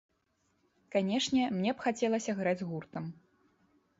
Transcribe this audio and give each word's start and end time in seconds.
Канечне, 0.95 1.41
мне 1.59 1.71
б 1.75 1.85
хацелася 1.85 2.35
граць 2.39 2.57
з 2.61 2.69
гуртом. 2.69 3.03